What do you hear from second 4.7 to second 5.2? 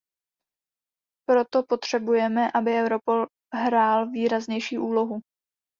úlohu.